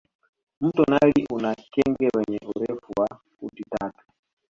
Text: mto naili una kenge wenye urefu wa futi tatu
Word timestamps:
mto 0.61 0.83
naili 0.87 1.25
una 1.31 1.55
kenge 1.55 2.09
wenye 2.17 2.39
urefu 2.55 2.91
wa 2.97 3.07
futi 3.39 3.63
tatu 3.69 4.03